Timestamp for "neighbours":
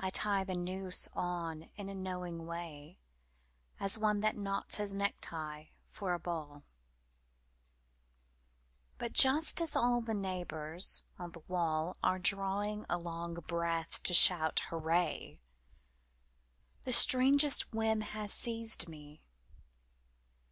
10.14-11.04